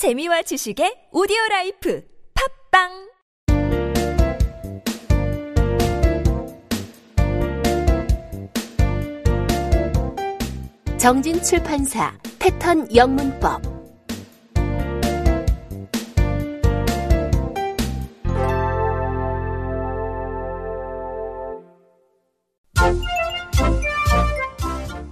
재미와 0.00 0.40
지식의 0.40 1.12
오디오 1.12 1.36
라이프 1.50 2.02
팝빵! 2.72 2.88
정진 10.98 11.42
출판사 11.42 12.16
패턴 12.38 12.88
영문법. 12.96 13.60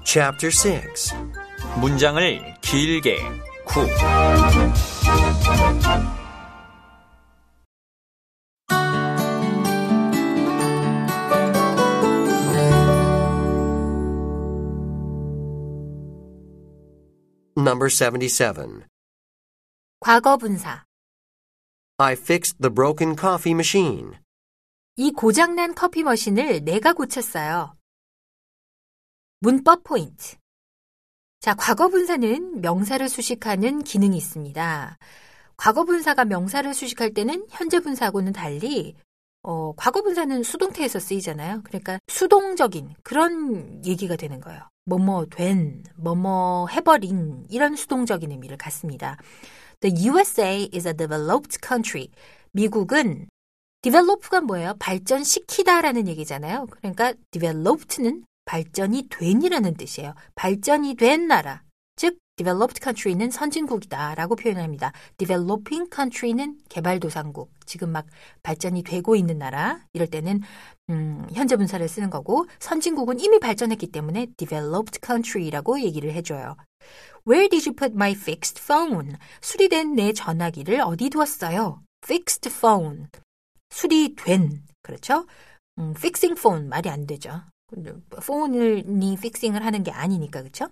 Chapter 0.06 0.50
6 0.50 1.14
문장을 1.78 2.54
길게 2.62 3.47
구 3.68 3.86
Number 17.56 17.90
77 17.90 18.86
과거 20.00 20.36
분사 20.36 20.84
I 21.98 22.12
fixed 22.12 22.58
the 22.60 22.72
broken 22.72 23.16
coffee 23.18 23.52
machine. 23.52 24.12
이 24.96 25.10
고장난 25.12 25.74
커피 25.74 26.04
머신을 26.04 26.64
내가 26.64 26.92
고쳤어요. 26.92 27.76
문법 29.40 29.82
포인트. 29.82 30.36
자, 31.40 31.54
과거 31.54 31.88
분사는 31.88 32.60
명사를 32.60 33.08
수식하는 33.08 33.84
기능이 33.84 34.16
있습니다. 34.16 34.98
과거 35.56 35.84
분사가 35.84 36.24
명사를 36.24 36.72
수식할 36.74 37.14
때는 37.14 37.46
현재 37.50 37.80
분사하고는 37.80 38.32
달리 38.32 38.96
어, 39.42 39.72
과거 39.76 40.02
분사는 40.02 40.42
수동태에서 40.42 40.98
쓰이잖아요. 40.98 41.62
그러니까 41.64 41.98
수동적인 42.08 42.94
그런 43.02 43.84
얘기가 43.84 44.16
되는 44.16 44.40
거예요. 44.40 44.68
뭐뭐 44.84 45.26
된, 45.26 45.84
뭐뭐 45.96 46.68
해버린 46.68 47.46
이런 47.48 47.76
수동적인 47.76 48.30
의미를 48.32 48.56
갖습니다. 48.56 49.16
The 49.80 50.08
USA 50.08 50.68
is 50.74 50.88
a 50.88 50.94
developed 50.94 51.58
country. 51.64 52.08
미국은 52.52 53.28
develop가 53.82 54.40
뭐예요? 54.40 54.74
발전시키다라는 54.80 56.08
얘기잖아요. 56.08 56.66
그러니까 56.66 57.14
developed는 57.30 58.24
발전이 58.48 59.08
된이라는 59.10 59.74
뜻이에요. 59.74 60.14
발전이 60.34 60.94
된 60.94 61.26
나라. 61.28 61.62
즉 61.96 62.16
developed 62.36 62.80
country는 62.82 63.30
선진국이다 63.30 64.14
라고 64.14 64.36
표현합니다. 64.36 64.92
developing 65.18 65.90
country는 65.94 66.58
개발도상국. 66.70 67.50
지금 67.66 67.92
막 67.92 68.06
발전이 68.42 68.84
되고 68.84 69.16
있는 69.16 69.36
나라. 69.36 69.84
이럴 69.92 70.08
때는 70.08 70.40
음, 70.88 71.26
현재 71.34 71.56
분사를 71.56 71.86
쓰는 71.86 72.08
거고 72.08 72.46
선진국은 72.58 73.20
이미 73.20 73.38
발전했기 73.38 73.88
때문에 73.88 74.28
developed 74.38 75.00
country라고 75.04 75.80
얘기를 75.82 76.14
해줘요. 76.14 76.56
Where 77.28 77.50
did 77.50 77.68
you 77.68 77.76
put 77.76 77.92
my 77.92 78.12
fixed 78.12 78.62
phone? 78.62 79.16
수리된 79.42 79.94
내 79.94 80.14
전화기를 80.14 80.80
어디 80.80 81.10
두었어요? 81.10 81.82
fixed 82.02 82.48
phone. 82.48 83.08
수리된. 83.68 84.64
그렇죠? 84.82 85.26
음, 85.78 85.90
fixing 85.98 86.40
phone 86.40 86.68
말이 86.68 86.88
안 86.88 87.06
되죠. 87.06 87.42
니 87.76 89.16
픽싱을 89.16 89.64
하는 89.64 89.82
게 89.82 89.90
아니니까 89.90 90.40
그렇죠? 90.40 90.68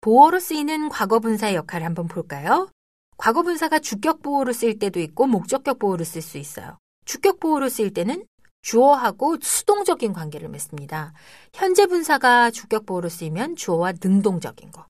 보어로 0.00 0.38
쓰이는 0.38 0.88
과거 0.88 1.18
분사의 1.18 1.54
역할을 1.54 1.84
한번 1.84 2.06
볼까요? 2.06 2.68
과거 3.16 3.42
분사가 3.42 3.78
주격 3.78 4.22
보어로 4.22 4.52
쓰일 4.52 4.78
때도 4.78 5.00
있고 5.00 5.26
목적격 5.26 5.78
보어로 5.78 6.04
쓸 6.04 6.22
수 6.22 6.38
있어요. 6.38 6.78
주격 7.04 7.40
보어로 7.40 7.68
쓰일 7.68 7.92
때는 7.92 8.26
주어하고 8.62 9.38
수동적인 9.40 10.12
관계를 10.12 10.48
맺습니다. 10.48 11.12
현재 11.54 11.86
분사가 11.86 12.50
주격 12.50 12.84
보어로 12.84 13.08
쓰이면 13.08 13.56
주어와 13.56 13.94
능동적인 14.02 14.70
거. 14.72 14.86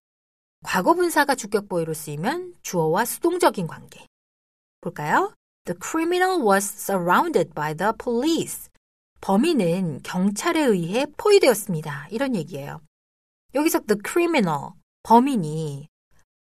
과거 0.65 0.95
분사가 0.95 1.35
주격 1.35 1.69
보어로 1.69 1.95
쓰이면 1.95 2.55
주어와 2.63 3.05
수동적인 3.05 3.67
관계. 3.67 4.05
볼까요? 4.81 5.35
The 5.65 5.79
criminal 5.81 6.41
was 6.43 6.65
surrounded 6.65 7.53
by 7.55 7.75
the 7.75 7.93
police. 8.03 8.69
범인은 9.21 10.01
경찰에 10.03 10.63
의해 10.63 11.07
포위되었습니다. 11.17 12.09
이런 12.11 12.37
얘기예요. 12.37 12.81
여기서 13.55 13.81
the 13.87 13.99
criminal, 14.05 14.71
범인이 15.03 15.89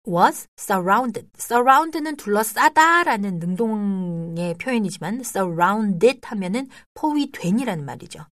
was 0.08 0.46
surrounded. 0.58 1.28
surround는 1.38 2.16
둘러싸다라는 2.16 3.38
능동의 3.38 4.54
표현이지만 4.54 5.20
surrounded 5.20 6.20
하면은 6.22 6.68
포위된이라는 6.94 7.84
말이죠. 7.84 8.26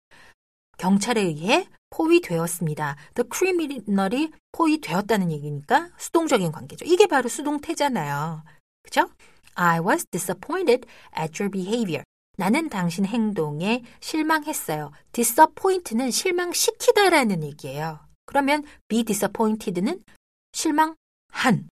경찰에 0.79 1.21
의해 1.21 1.69
포위되었습니다. 1.91 2.97
The 3.15 3.29
criminal이 3.33 4.31
포위되었다는 4.53 5.33
얘기니까 5.33 5.91
수동적인 5.99 6.53
관계죠. 6.53 6.85
이게 6.85 7.07
바로 7.07 7.29
수동태잖아요. 7.29 8.45
그죠? 8.83 9.11
I 9.55 9.81
was 9.81 10.07
disappointed 10.11 10.87
at 11.19 11.43
your 11.43 11.51
behavior. 11.51 12.05
나는 12.39 12.69
당신 12.69 13.05
행동에 13.05 13.83
실망했어요. 14.01 14.93
disappoint는 15.11 16.13
실망시키다라는 16.13 17.43
얘기예요. 17.43 17.99
그러면 18.27 18.65
be 18.87 19.03
disappointed는 19.03 20.05
실망한. 20.53 21.69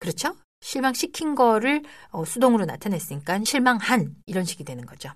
그렇죠? 0.00 0.36
실망시킨 0.62 1.36
거를 1.36 1.84
어, 2.08 2.24
수동으로 2.24 2.64
나타냈으니까 2.64 3.44
실망한 3.44 4.16
이런 4.26 4.44
식이 4.44 4.64
되는 4.64 4.84
거죠. 4.84 5.12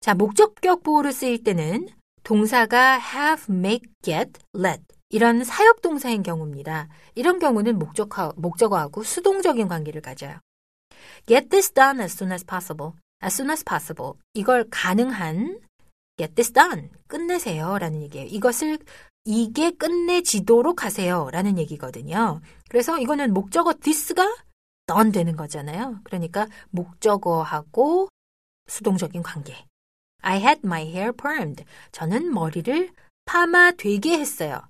자, 0.00 0.14
목적격 0.14 0.82
보호를 0.82 1.12
쓰일 1.12 1.42
때는 1.42 1.88
동사가 2.24 3.00
have, 3.00 3.54
make, 3.54 3.90
get, 4.02 4.32
let 4.54 4.82
이런 5.08 5.44
사역 5.44 5.80
동사인 5.80 6.22
경우입니다. 6.22 6.88
이런 7.14 7.38
경우는 7.38 7.78
목적어, 7.78 8.34
목적어하고 8.36 9.02
수동적인 9.02 9.66
관계를 9.68 10.02
가져요. 10.02 10.40
Get 11.26 11.48
this 11.48 11.72
done 11.72 12.02
as 12.02 12.12
soon 12.12 12.32
as 12.32 12.44
possible. 12.44 12.92
As 13.22 13.34
soon 13.34 13.50
as 13.50 13.64
possible. 13.64 14.14
이걸 14.34 14.66
가능한 14.70 15.60
get 16.16 16.34
this 16.34 16.52
done. 16.52 16.90
끝내세요. 17.06 17.78
라는 17.78 18.02
얘기예요. 18.02 18.26
이것을 18.28 18.78
이게 19.24 19.70
끝내지도록 19.70 20.84
하세요. 20.84 21.28
라는 21.30 21.58
얘기거든요. 21.58 22.40
그래서 22.68 22.98
이거는 22.98 23.32
목적어 23.32 23.74
this가 23.74 24.36
done 24.86 25.12
되는 25.12 25.36
거잖아요. 25.36 26.00
그러니까 26.04 26.46
목적어하고 26.70 28.08
수동적인 28.66 29.22
관계. 29.22 29.54
I 30.22 30.38
had 30.40 30.60
my 30.64 30.82
hair 30.82 31.12
permed. 31.12 31.64
저는 31.92 32.32
머리를 32.32 32.90
파마되게 33.24 34.18
했어요. 34.18 34.60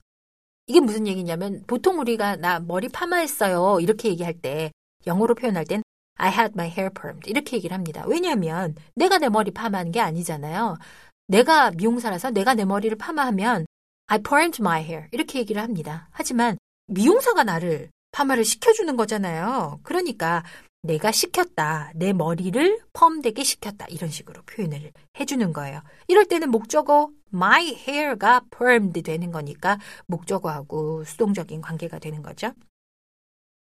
이게 0.66 0.80
무슨 0.80 1.06
얘기냐면 1.06 1.64
보통 1.66 1.98
우리가 1.98 2.36
나 2.36 2.60
머리 2.60 2.88
파마했어요. 2.88 3.80
이렇게 3.80 4.08
얘기할 4.10 4.34
때 4.34 4.72
영어로 5.06 5.34
표현할 5.34 5.64
땐 5.64 5.82
I 6.16 6.30
had 6.30 6.52
my 6.54 6.68
hair 6.68 6.90
permed. 6.92 7.28
이렇게 7.28 7.56
얘기를 7.56 7.74
합니다. 7.74 8.04
왜냐하면 8.06 8.74
내가 8.94 9.18
내 9.18 9.28
머리 9.28 9.50
파마한 9.50 9.92
게 9.92 10.00
아니잖아요. 10.00 10.78
내가 11.26 11.70
미용사라서 11.70 12.30
내가 12.30 12.54
내 12.54 12.64
머리를 12.64 12.96
파마하면 12.96 13.66
I 14.06 14.22
permed 14.22 14.60
my 14.60 14.82
hair. 14.82 15.08
이렇게 15.12 15.38
얘기를 15.38 15.62
합니다. 15.62 16.08
하지만 16.10 16.58
미용사가 16.86 17.44
나를 17.44 17.90
파마를 18.12 18.44
시켜주는 18.44 18.94
거잖아요. 18.96 19.80
그러니까 19.82 20.44
내가 20.82 21.12
시켰다. 21.12 21.92
내 21.94 22.12
머리를 22.12 22.80
펌되게 22.92 23.44
시켰다. 23.44 23.86
이런 23.88 24.10
식으로 24.10 24.42
표현을 24.42 24.92
해주는 25.18 25.52
거예요. 25.52 25.80
이럴 26.08 26.26
때는 26.26 26.50
목적어 26.50 27.10
my 27.32 27.68
hair가 27.68 28.42
permed 28.50 29.00
되는 29.02 29.30
거니까 29.30 29.78
목적어하고 30.06 31.04
수동적인 31.04 31.60
관계가 31.60 31.98
되는 31.98 32.22
거죠. 32.22 32.52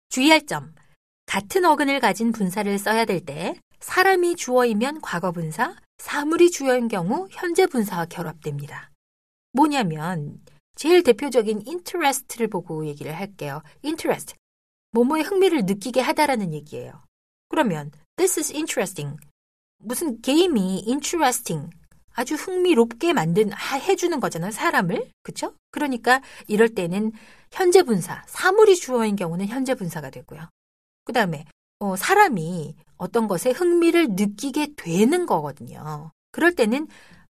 주의할 0.08 0.46
점. 0.46 0.74
같은 1.30 1.64
어근을 1.64 2.00
가진 2.00 2.32
분사를 2.32 2.76
써야 2.76 3.04
될 3.04 3.24
때 3.24 3.54
사람이 3.78 4.34
주어이면 4.34 5.00
과거 5.00 5.30
분사, 5.30 5.76
사물이 5.98 6.50
주어인 6.50 6.88
경우 6.88 7.28
현재 7.30 7.66
분사와 7.66 8.06
결합됩니다. 8.06 8.90
뭐냐면 9.52 10.40
제일 10.74 11.04
대표적인 11.04 11.62
interest를 11.68 12.48
보고 12.48 12.84
얘기를 12.84 13.16
할게요. 13.16 13.62
interest. 13.84 14.34
뭐뭐에 14.90 15.20
흥미를 15.20 15.66
느끼게 15.66 16.00
하다라는 16.00 16.52
얘기예요. 16.52 17.04
그러면 17.48 17.92
this 18.16 18.40
is 18.40 18.52
interesting. 18.52 19.16
무슨 19.78 20.20
게임이 20.20 20.84
interesting. 20.88 21.70
아주 22.12 22.34
흥미롭게 22.34 23.12
만든 23.12 23.52
해주는 23.52 24.18
거잖아요. 24.18 24.50
사람을. 24.50 25.08
그쵸? 25.22 25.54
그러니까 25.70 26.22
이럴 26.48 26.70
때는 26.70 27.12
현재 27.52 27.84
분사, 27.84 28.24
사물이 28.26 28.74
주어인 28.74 29.14
경우는 29.14 29.46
현재 29.46 29.76
분사가 29.76 30.10
되고요. 30.10 30.48
그 31.10 31.12
다음에 31.12 31.44
어, 31.80 31.96
사람이 31.96 32.76
어떤 32.96 33.26
것에 33.26 33.50
흥미를 33.50 34.10
느끼게 34.10 34.74
되는 34.76 35.26
거거든요. 35.26 36.12
그럴 36.30 36.54
때는 36.54 36.86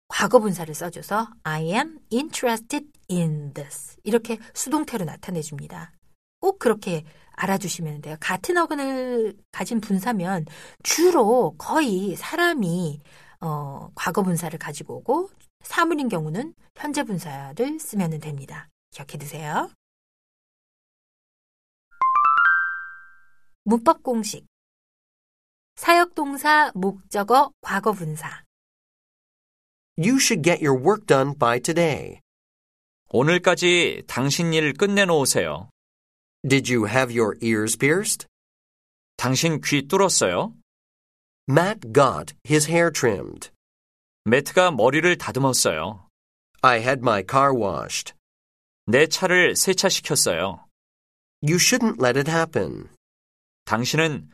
과거 0.07 0.37
분사를 0.37 0.71
써줘서 0.71 1.27
I 1.41 1.71
am 1.71 1.97
interested 2.11 2.85
in 3.09 3.51
this 3.55 3.97
이렇게 4.03 4.37
수동태로 4.53 5.05
나타내 5.05 5.41
줍니다. 5.41 5.91
꼭 6.39 6.59
그렇게 6.59 7.03
알아두시면 7.31 8.01
돼요. 8.01 8.15
같은 8.19 8.57
어근을 8.57 9.35
가진 9.51 9.81
분사면 9.81 10.45
주로 10.83 11.55
거의 11.57 12.15
사람이 12.15 13.01
어, 13.41 13.89
과거 13.95 14.21
분사를 14.21 14.59
가지고 14.59 14.97
오고 14.97 15.31
사물인 15.63 16.09
경우는 16.09 16.53
현재 16.75 17.01
분사를 17.01 17.79
쓰면 17.79 18.19
됩니다. 18.19 18.69
기억해 18.91 19.17
두세요. 19.17 19.67
문법 23.65 24.03
공식 24.03 24.45
사역동사, 25.75 26.73
목적어, 26.75 27.51
과거 27.61 27.93
분사 27.93 28.43
You 29.97 30.17
should 30.19 30.43
get 30.43 30.61
your 30.61 30.77
work 30.77 31.05
done 31.05 31.37
by 31.37 31.59
today. 31.61 32.19
오늘까지 33.09 34.03
당신 34.07 34.53
일 34.53 34.73
끝내놓으세요. 34.73 35.69
Did 36.45 36.73
you 36.73 36.87
have 36.87 37.17
your 37.17 37.37
ears 37.41 37.77
pierced? 37.77 38.27
당신 39.15 39.61
귀 39.61 39.87
뚫었어요? 39.87 40.53
Matt 41.47 41.93
got 41.93 42.35
his 42.45 42.69
hair 42.69 42.91
trimmed. 42.91 43.49
매트가 44.25 44.71
머리를 44.71 45.17
다듬었어요. 45.17 46.09
I 46.61 46.79
had 46.79 46.99
my 46.99 47.23
car 47.29 47.53
washed. 47.53 48.13
내 48.87 49.07
차를 49.07 49.55
세차시켰어요. 49.55 50.65
You 51.41 51.55
shouldn't 51.55 52.03
let 52.03 52.17
it 52.17 52.29
happen. 52.29 52.89
당신은 53.65 54.29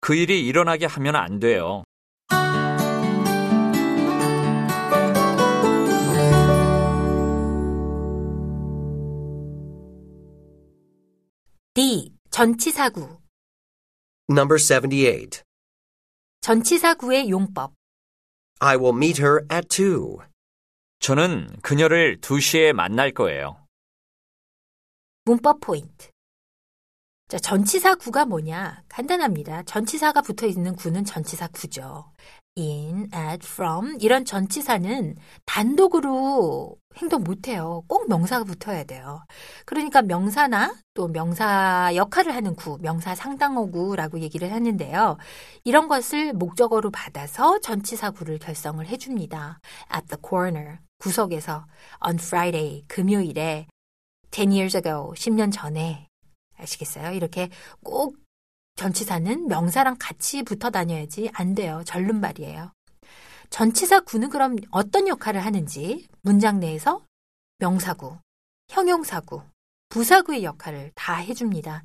그 0.00 0.14
일이 0.14 0.46
일어나게 0.46 0.86
하면 0.86 1.16
안 1.16 1.38
돼요. 1.38 1.84
D. 11.74 12.12
전치사구 12.30 13.18
Number 14.30 14.58
78. 14.58 15.42
전치사구의 16.40 17.30
용법 17.30 17.74
I 18.60 18.76
will 18.76 18.94
meet 18.94 19.20
her 19.20 19.44
at 19.52 19.66
2. 19.68 20.18
저는 21.00 21.48
그녀를 21.62 22.20
2시에 22.20 22.72
만날 22.72 23.12
거예요. 23.12 23.66
문법 25.24 25.60
포인트. 25.60 26.13
자, 27.28 27.38
전치사 27.38 27.94
구가 27.94 28.26
뭐냐? 28.26 28.82
간단합니다. 28.88 29.62
전치사가 29.62 30.20
붙어 30.20 30.46
있는 30.46 30.76
구는 30.76 31.04
전치사 31.06 31.48
구죠. 31.48 32.04
in, 32.56 33.08
at, 33.14 33.40
from 33.42 33.96
이런 34.00 34.26
전치사는 34.26 35.16
단독으로 35.46 36.76
행동 36.96 37.24
못 37.24 37.48
해요. 37.48 37.82
꼭 37.88 38.08
명사가 38.10 38.44
붙어야 38.44 38.84
돼요. 38.84 39.24
그러니까 39.64 40.02
명사나 40.02 40.76
또 40.92 41.08
명사 41.08 41.92
역할을 41.94 42.34
하는 42.34 42.54
구, 42.54 42.78
명사 42.82 43.14
상당어구라고 43.14 44.20
얘기를 44.20 44.52
하는데요. 44.52 45.16
이런 45.64 45.88
것을 45.88 46.34
목적어로 46.34 46.90
받아서 46.90 47.58
전치사 47.60 48.10
구를 48.10 48.38
결성을 48.38 48.84
해 48.86 48.96
줍니다. 48.98 49.58
at 49.92 50.06
the 50.08 50.20
corner 50.22 50.78
구석에서 50.98 51.64
on 52.06 52.16
Friday 52.16 52.84
금요일에 52.86 53.66
10 54.30 54.50
years 54.50 54.76
ago 54.76 55.12
10년 55.16 55.50
전에 55.52 56.08
아시겠어요? 56.64 57.12
이렇게 57.12 57.48
꼭 57.82 58.16
전치사는 58.76 59.46
명사랑 59.46 59.96
같이 59.98 60.42
붙어 60.42 60.70
다녀야지 60.70 61.30
안 61.32 61.54
돼요. 61.54 61.82
절름발이에요. 61.86 62.72
전치사 63.50 64.00
구는 64.00 64.30
그럼 64.30 64.56
어떤 64.70 65.06
역할을 65.06 65.44
하는지 65.44 66.08
문장 66.22 66.58
내에서 66.58 67.02
명사구, 67.58 68.18
형용사구, 68.68 69.42
부사구의 69.90 70.42
역할을 70.42 70.90
다 70.94 71.14
해줍니다. 71.14 71.84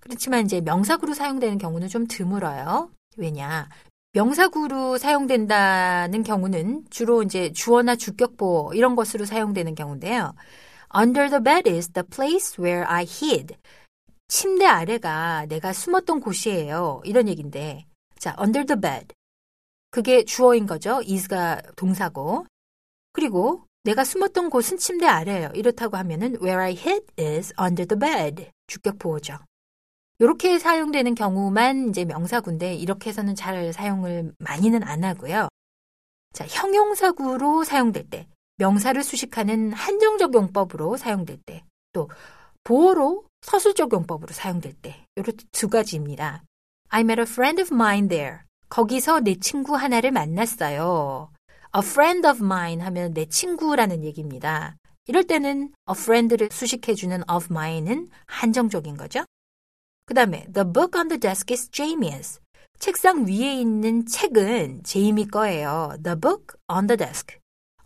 그렇지만 0.00 0.44
이제 0.44 0.60
명사구로 0.60 1.14
사용되는 1.14 1.56
경우는 1.58 1.88
좀 1.88 2.06
드물어요. 2.06 2.90
왜냐? 3.16 3.68
명사구로 4.12 4.98
사용된다는 4.98 6.22
경우는 6.22 6.86
주로 6.90 7.22
이제 7.22 7.52
주어나 7.52 7.96
주격보 7.96 8.72
이런 8.74 8.96
것으로 8.96 9.24
사용되는 9.24 9.74
경우인데요. 9.74 10.34
Under 10.94 11.28
the 11.28 11.42
bed 11.42 11.70
is 11.70 11.90
the 11.90 12.06
place 12.06 12.62
where 12.62 12.86
I 12.86 13.04
hid. 13.04 13.56
침대 14.28 14.66
아래가 14.66 15.46
내가 15.46 15.72
숨었던 15.72 16.20
곳이에요. 16.20 17.00
이런 17.04 17.28
얘기인데. 17.28 17.86
자, 18.18 18.36
under 18.38 18.66
the 18.66 18.80
bed. 18.80 19.14
그게 19.90 20.24
주어인 20.24 20.66
거죠. 20.66 21.00
is가 21.06 21.62
동사고. 21.76 22.46
그리고 23.12 23.64
내가 23.84 24.04
숨었던 24.04 24.50
곳은 24.50 24.76
침대 24.76 25.06
아래예요. 25.06 25.50
이렇다고 25.54 25.96
하면은 25.96 26.36
where 26.42 26.60
I 26.60 26.72
hid 26.72 27.06
is 27.18 27.54
under 27.58 27.86
the 27.86 27.98
bed. 27.98 28.50
주격 28.66 28.98
보호죠. 28.98 29.38
이렇게 30.18 30.58
사용되는 30.58 31.14
경우만 31.14 31.90
이제 31.90 32.04
명사구인데 32.04 32.74
이렇게 32.74 33.10
해서는 33.10 33.34
잘 33.34 33.72
사용을 33.72 34.32
많이는 34.38 34.82
안 34.82 35.04
하고요. 35.04 35.48
자, 36.34 36.44
형용사구로 36.46 37.64
사용될 37.64 38.10
때, 38.10 38.28
명사를 38.56 39.02
수식하는 39.02 39.72
한정적 39.72 40.34
용법으로 40.34 40.96
사용될 40.96 41.38
때, 41.46 41.64
또 41.92 42.10
보어로 42.64 43.24
서술 43.42 43.74
적 43.74 43.92
용법으로 43.92 44.32
사용될 44.32 44.74
때, 44.74 45.04
이렇게 45.16 45.32
두 45.52 45.68
가지입니다. 45.68 46.42
I 46.88 47.02
met 47.02 47.20
a 47.20 47.26
friend 47.26 47.60
of 47.62 47.74
mine 47.74 48.08
there. 48.08 48.38
거기서 48.68 49.20
내 49.20 49.34
친구 49.36 49.76
하나를 49.76 50.10
만났어요. 50.10 51.30
A 51.76 51.82
friend 51.82 52.26
of 52.26 52.42
mine 52.42 52.82
하면 52.82 53.14
내 53.14 53.26
친구라는 53.26 54.04
얘기입니다. 54.04 54.76
이럴 55.06 55.24
때는 55.24 55.72
a 55.88 55.92
friend를 55.92 56.48
수식해주는 56.52 57.22
of 57.30 57.46
mine은 57.50 58.10
한정적인 58.26 58.96
거죠. 58.96 59.24
그 60.06 60.14
다음에 60.14 60.46
the 60.52 60.70
book 60.70 60.98
on 60.98 61.08
the 61.08 61.20
desk 61.20 61.52
is 61.52 61.70
Jamie's. 61.70 62.40
책상 62.78 63.26
위에 63.26 63.60
있는 63.60 64.06
책은 64.06 64.82
제이미 64.84 65.26
거예요. 65.26 65.94
The 66.02 66.18
book 66.18 66.56
on 66.68 66.86
the 66.86 66.96
desk. 66.96 67.36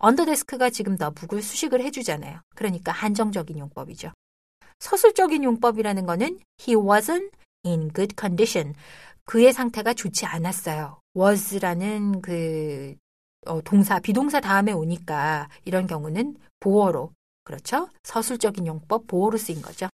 on 0.05 0.17
the 0.17 0.27
desk가 0.27 0.71
지금 0.71 0.97
the 0.99 1.13
book을 1.15 1.43
수식을 1.43 1.81
해주잖아요. 1.81 2.41
그러니까 2.55 2.93
한정적인 2.93 3.59
용법이죠. 3.59 4.13
서술적인 4.83 5.45
용법이라는 5.45 6.07
거는 6.07 6.41
he 6.61 6.75
wasn't 6.75 7.31
in 7.65 7.93
good 7.93 8.17
condition. 8.19 8.75
그의 9.25 9.53
상태가 9.53 9.95
좋지 9.95 10.27
않았어요. 10.27 10.99
was라는 11.17 12.21
그 12.21 12.97
어, 13.47 13.61
동사, 13.63 14.01
비동사 14.01 14.41
다음에 14.41 14.73
오니까 14.73 15.49
이런 15.65 15.87
경우는 15.87 16.37
보어로, 16.59 17.13
그렇죠? 17.45 17.89
서술적인 18.03 18.67
용법 18.67 19.07
보어로 19.07 19.39
쓰인 19.39 19.63
거죠. 19.63 19.89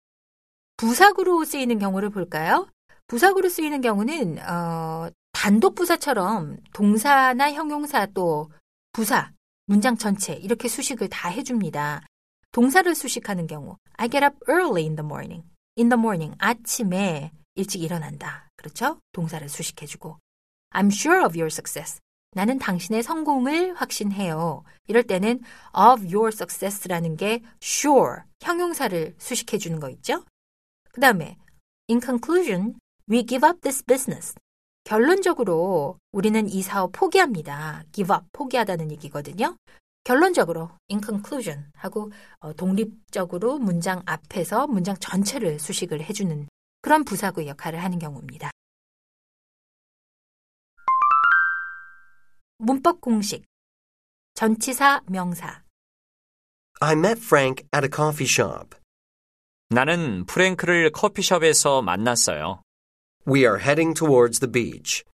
부사구로 0.78 1.44
쓰이는 1.44 1.78
경우를 1.78 2.08
볼까요? 2.08 2.66
부사구로 3.08 3.50
쓰이는 3.50 3.82
경우는 3.82 4.38
어, 4.38 5.10
단독 5.32 5.74
부사처럼 5.74 6.56
동사나 6.72 7.52
형용사 7.52 8.06
또 8.14 8.50
부사, 8.92 9.32
문장 9.66 9.98
전체 9.98 10.32
이렇게 10.32 10.66
수식을 10.66 11.10
다 11.10 11.28
해줍니다. 11.28 12.06
동사를 12.52 12.92
수식하는 12.94 13.46
경우 13.46 13.76
I 13.96 14.08
get 14.08 14.24
up 14.24 14.36
early 14.48 14.84
in 14.84 14.96
the 14.96 15.04
morning. 15.04 15.44
in 15.78 15.88
the 15.88 15.98
morning 15.98 16.34
아침에 16.38 17.32
일찍 17.54 17.82
일어난다. 17.82 18.48
그렇죠? 18.56 19.00
동사를 19.12 19.48
수식해 19.48 19.86
주고 19.86 20.18
I'm 20.70 20.92
sure 20.92 21.24
of 21.24 21.38
your 21.38 21.46
success. 21.46 22.00
나는 22.32 22.58
당신의 22.58 23.02
성공을 23.02 23.74
확신해요. 23.74 24.62
이럴 24.86 25.02
때는 25.02 25.40
of 25.74 26.04
your 26.04 26.28
success라는 26.28 27.16
게 27.16 27.42
sure 27.62 28.22
형용사를 28.40 29.14
수식해 29.18 29.58
주는 29.58 29.80
거 29.80 29.88
있죠? 29.90 30.24
그 30.92 31.00
다음에 31.00 31.36
in 31.88 32.00
conclusion, 32.00 32.74
we 33.10 33.24
give 33.24 33.48
up 33.48 33.60
this 33.60 33.82
business. 33.84 34.34
결론적으로 34.84 35.98
우리는 36.12 36.48
이 36.48 36.62
사업 36.62 36.92
포기합니다. 36.92 37.84
give 37.92 38.14
up, 38.14 38.26
포기하다는 38.32 38.90
얘기거든요. 38.92 39.56
결론적으로 40.08 40.70
in 40.90 41.02
conclusion 41.04 41.70
하고 41.74 42.10
어, 42.40 42.54
독립적으로 42.54 43.58
문장 43.58 44.02
앞에서 44.06 44.66
문장 44.66 44.96
전체를 44.96 45.58
수식을 45.58 46.00
해주는 46.00 46.48
그런 46.80 47.04
부사구 47.04 47.46
역할을 47.46 47.84
하는 47.84 47.98
경우입니다. 47.98 48.50
문법 52.56 53.02
공식 53.02 53.44
전치사 54.32 55.02
명사 55.08 55.62
I 56.80 56.94
met 56.94 57.20
Frank 57.20 57.66
at 57.76 57.84
a 57.84 57.90
coffee 57.94 58.26
shop. 58.26 58.78
나는 59.68 60.24
프랭크를 60.24 60.90
커피숍에서 60.90 61.82
만났어요. 61.82 62.62
We 63.26 63.40
are 63.40 63.60
heading 63.60 63.92
towards 63.92 64.40
the 64.40 64.50
beach. 64.50 65.04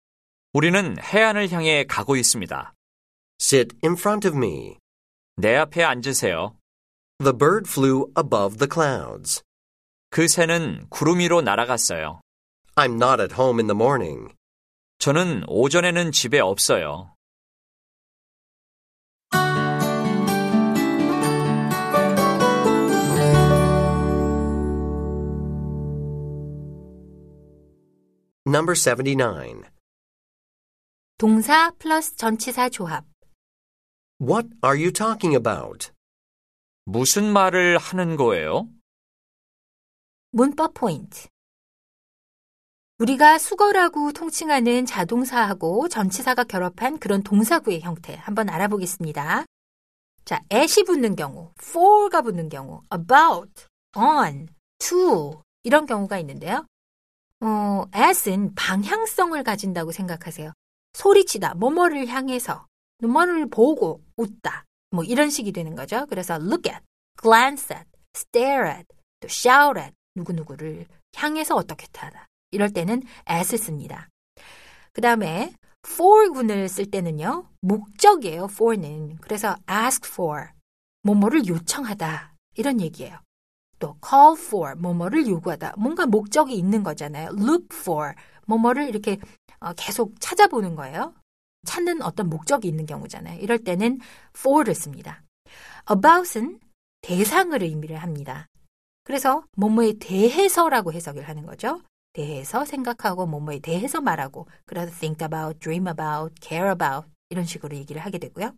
우리는 0.53 0.97
해안을 1.01 1.51
향해 1.51 1.83
가고 1.83 2.15
있습니다. 2.15 2.73
Sit 3.41 3.75
in 3.83 3.95
front 3.95 4.29
of 4.29 4.37
me. 4.37 4.79
내 5.37 5.57
앞에 5.57 5.83
앉으세요. 5.83 6.57
The 7.19 7.37
bird 7.37 7.69
flew 7.69 8.07
above 8.17 8.59
the 8.59 8.69
clouds. 8.73 9.43
그 10.11 10.29
새는 10.29 10.87
구름 10.91 11.19
위로 11.19 11.43
날아갔어요. 11.43 12.21
I'm 12.77 12.95
not 12.95 13.21
at 13.21 13.35
home 13.35 13.59
in 13.59 13.67
the 13.67 13.75
morning. 13.77 14.33
저는 14.99 15.45
오전에는 15.49 16.13
집에 16.13 16.39
없어요. 16.39 17.15
Number 28.47 28.77
79. 28.77 29.63
동사 31.19 31.73
플러스 31.79 32.15
전치사 32.15 32.69
조합. 32.69 33.14
What 34.27 34.49
are 34.65 34.81
you 34.81 34.91
talking 34.91 35.37
about? 35.37 35.91
무슨 36.87 37.31
말을 37.31 37.77
하는 37.77 38.17
거예요? 38.17 38.71
문법 40.31 40.73
포인트. 40.73 41.29
우리가 43.01 43.37
수거라고 43.39 44.13
통칭하는 44.13 44.87
자동사하고 44.87 45.91
전치사가 45.91 46.45
결합한 46.45 47.01
그런 47.01 47.23
동사구의 47.23 47.83
형태 47.83 48.15
한번 48.15 48.49
알아보겠습니다. 48.49 49.45
자, 50.25 50.41
at이 50.51 50.85
붙는 50.87 51.17
경우, 51.17 51.53
for가 51.61 52.23
붙는 52.23 52.49
경우, 52.49 52.81
about, 52.95 53.67
on, 53.95 54.49
to 54.79 55.43
이런 55.65 55.85
경우가 55.85 56.19
있는데요. 56.21 56.65
어, 57.41 57.85
at은 57.95 58.55
방향성을 58.55 59.43
가진다고 59.43 59.93
생각하세요. 59.93 60.53
소리치다, 60.95 61.57
뭐뭐를 61.57 62.07
향해서, 62.07 62.67
뭐뭐를 63.07 63.49
보고 63.49 64.03
웃다, 64.17 64.65
뭐 64.91 65.05
이런 65.05 65.31
식이 65.31 65.53
되는 65.53 65.75
거죠. 65.75 66.07
그래서 66.09 66.35
look 66.35 66.71
at, 66.71 66.85
glance 67.21 67.75
at, 67.75 67.87
stare 68.17 68.69
at, 68.69 68.87
또 69.21 69.27
shout 69.29 69.79
at, 69.79 69.93
누구누구를 70.17 70.87
향해서 71.17 71.55
어떻게 71.57 71.87
하다. 71.97 72.27
이럴 72.51 72.71
때는 72.71 73.03
at을 73.31 73.59
씁니다. 73.59 74.09
그 74.93 75.01
다음에 75.01 75.53
for 75.87 76.31
군을 76.31 76.69
쓸 76.69 76.91
때는요, 76.91 77.49
목적이에요, 77.61 78.45
for는. 78.45 79.17
그래서 79.17 79.57
ask 79.71 80.11
for, 80.11 80.49
뭐뭐를 81.03 81.47
요청하다. 81.47 82.35
이런 82.57 82.81
얘기예요. 82.81 83.19
또 83.79 83.97
call 84.07 84.35
for, 84.39 84.77
뭐뭐를 84.77 85.27
요구하다. 85.27 85.75
뭔가 85.77 86.07
목적이 86.07 86.55
있는 86.55 86.83
거잖아요. 86.83 87.31
look 87.31 87.67
for, 87.73 88.15
뭐뭐를 88.47 88.89
이렇게 88.89 89.19
어, 89.61 89.73
계속 89.75 90.15
찾아보는 90.21 90.75
거예요. 90.75 91.15
찾는 91.65 92.03
어떤 92.03 92.29
목적이 92.29 92.69
있는 92.69 92.87
경우잖아요. 92.87 93.41
이럴 93.41 93.59
때는 93.59 94.01
for를 94.37 94.75
씁니다. 94.75 95.23
about은 95.91 96.61
대상을 97.03 97.63
의미를 97.63 97.97
합니다. 97.99 98.47
그래서 99.05 99.45
뭐뭐에 99.57 99.95
대해서라고 100.01 100.93
해석을 100.93 101.29
하는 101.29 101.45
거죠. 101.45 101.81
대해서 102.15 102.65
생각하고 102.65 103.27
뭐뭐에 103.27 103.59
대해서 103.59 104.01
말하고 104.01 104.47
그래서 104.65 104.91
think 104.99 105.25
about, 105.25 105.59
dream 105.61 105.87
about, 105.87 106.35
care 106.41 106.71
about 106.71 107.07
이런 107.29 107.45
식으로 107.45 107.77
얘기를 107.77 108.01
하게 108.01 108.19
되고요. 108.19 108.53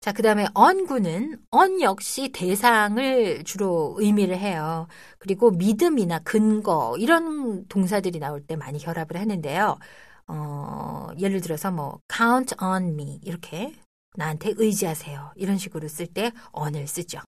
자, 0.00 0.12
그 0.12 0.22
다음에 0.22 0.46
on구는 0.54 1.38
on 1.50 1.80
역시 1.80 2.28
대상을 2.28 3.42
주로 3.44 3.96
의미를 3.98 4.38
해요. 4.38 4.86
그리고 5.18 5.50
믿음이나 5.50 6.18
근거 6.18 6.94
이런 6.98 7.66
동사들이 7.68 8.18
나올 8.18 8.46
때 8.46 8.54
많이 8.54 8.78
결합을 8.78 9.18
하는데요. 9.18 9.78
어, 10.26 11.08
예를 11.18 11.40
들어서 11.40 11.70
뭐 11.70 12.00
count 12.14 12.54
on 12.62 12.94
me 12.94 13.20
이렇게 13.22 13.74
나한테 14.16 14.54
의지하세요. 14.56 15.32
이런 15.36 15.58
식으로 15.58 15.88
쓸 15.88 16.06
때 16.06 16.32
on을 16.52 16.86
쓰죠. 16.86 17.20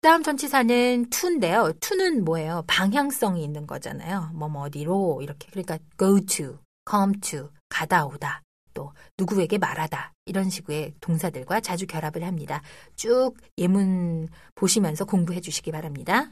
다음 0.00 0.22
전치사는 0.22 1.10
to인데요. 1.10 1.72
to는 1.80 2.24
뭐예요? 2.24 2.62
방향성이 2.66 3.42
있는 3.42 3.66
거잖아요. 3.66 4.30
뭐, 4.32 4.48
뭐 4.48 4.62
어디로 4.62 5.20
이렇게 5.22 5.48
그러니까 5.50 5.78
go 5.98 6.20
to, 6.20 6.58
come 6.88 7.18
to, 7.20 7.48
가다 7.68 8.06
오다, 8.06 8.42
또 8.74 8.92
누구에게 9.18 9.58
말하다 9.58 10.12
이런 10.26 10.48
식의 10.50 10.94
동사들과 11.00 11.60
자주 11.60 11.86
결합을 11.86 12.24
합니다. 12.24 12.62
쭉 12.94 13.34
예문 13.58 14.28
보시면서 14.54 15.04
공부해 15.04 15.40
주시기 15.40 15.72
바랍니다. 15.72 16.30